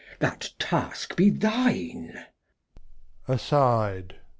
[0.17, 2.25] That Task be thine.
[3.27, 4.13] Edg.